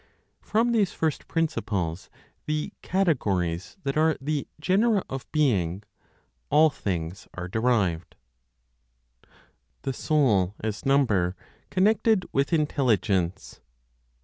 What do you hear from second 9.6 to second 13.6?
THE SOUL AS NUMBER CONNECTED WITH INTELLIGENCE.